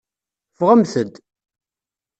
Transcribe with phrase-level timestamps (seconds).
[0.51, 1.13] Ffɣemt-d.